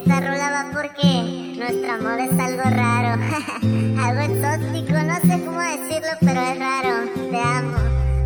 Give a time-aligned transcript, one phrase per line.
[0.00, 3.22] Esta rola va porque nuestro amor es algo raro,
[4.02, 7.10] algo exótico, no sé cómo decirlo, pero es raro.
[7.30, 7.76] Te amo.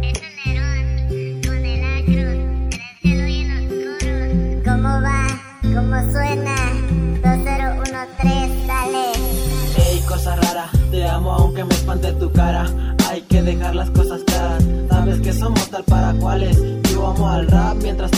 [0.01, 2.71] Es Nerón con el acro, el
[3.03, 4.65] cielo y en los coros.
[4.65, 5.27] ¿Cómo va?
[5.63, 6.55] ¿Cómo suena?
[7.23, 9.13] 2013, dale.
[9.77, 12.67] Ey, cosa rara, te amo aunque me espante tu cara.
[13.11, 14.65] Hay que dejar las cosas claras.
[14.89, 16.57] Sabes que somos tal para cuales.
[16.93, 18.13] Yo amo al rap mientras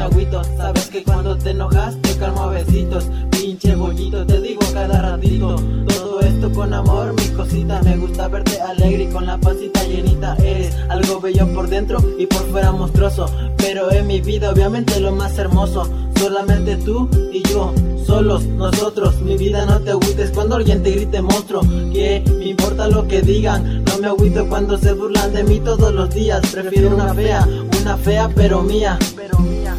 [0.00, 0.42] me agüito.
[0.56, 3.04] Sabes que cuando te enojas te calmo a besitos.
[3.30, 5.56] Pinche bollito, te digo cada ratito.
[5.88, 7.82] Todo esto con amor, mi cosita.
[7.82, 10.36] Me gusta verte alegre y con la pancita llenita.
[10.36, 13.26] Eres algo bello por dentro y por fuera monstruoso.
[13.58, 15.86] Pero en mi vida, obviamente, lo más hermoso.
[16.18, 17.72] Solamente tú y yo,
[18.06, 19.20] solos nosotros.
[19.20, 21.60] Mi vida no te agüites cuando alguien te grite monstruo.
[21.92, 23.84] Que me importa lo que digan.
[23.84, 26.40] No me agüito cuando se burlan de mí todos los días.
[26.52, 27.46] Prefiero una fea,
[27.80, 28.30] una fea.
[28.34, 29.74] Pero mía, pero mía.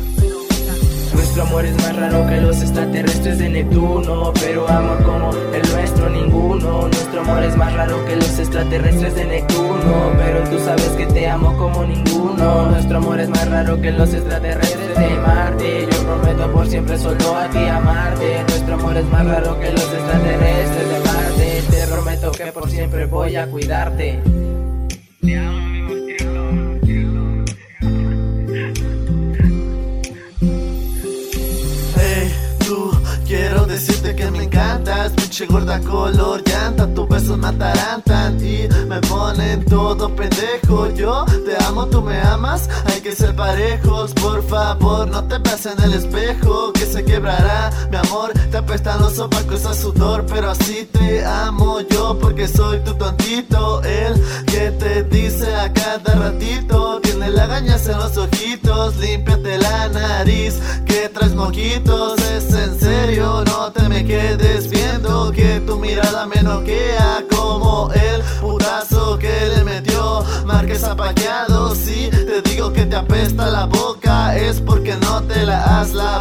[1.31, 6.09] Nuestro amor es más raro que los extraterrestres de Neptuno, pero amor como el nuestro
[6.09, 6.81] ninguno.
[6.81, 11.29] Nuestro amor es más raro que los extraterrestres de Neptuno, pero tú sabes que te
[11.29, 12.71] amo como ninguno.
[12.71, 15.87] Nuestro amor es más raro que los extraterrestres de Marte.
[15.89, 18.43] Yo prometo por siempre solo a ti amarte.
[18.49, 21.63] Nuestro amor es más raro que los extraterrestres de Marte.
[21.71, 24.19] Te prometo que por siempre voy a cuidarte.
[33.31, 38.99] Quiero decirte que me encantas Pinche gorda color llanta, tus besos me atarantan Y me
[39.01, 40.93] ponen todo pendejo.
[40.93, 44.13] Yo te amo, tú me amas, hay que ser parejos.
[44.13, 48.33] Por favor, no te veas en el espejo Que se quebrará, mi amor.
[48.51, 53.81] Te apestan los sobacos a sudor Pero así te amo yo porque soy tu tontito
[59.01, 65.59] Límpiate la nariz que traes moquitos Es en serio, no te me quedes viendo Que
[65.61, 72.71] tu mirada me noquea como el putazo que le metió Marques apaqueado, si te digo
[72.71, 76.20] que te apesta la boca Es porque no te la has lavado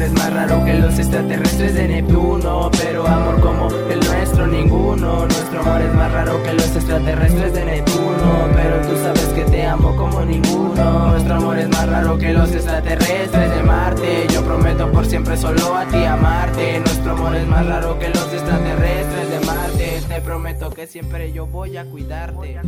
[0.00, 5.26] amor es más raro que los extraterrestres de Neptuno, pero amor como el nuestro ninguno.
[5.26, 9.66] Nuestro amor es más raro que los extraterrestres de Neptuno, pero tú sabes que te
[9.66, 11.10] amo como ninguno.
[11.10, 14.26] Nuestro amor es más raro que los extraterrestres de Marte.
[14.32, 16.80] Yo prometo por siempre solo a ti amarte.
[16.80, 20.00] Nuestro amor es más raro que los extraterrestres de Marte.
[20.08, 22.58] Te prometo que siempre yo voy a cuidarte.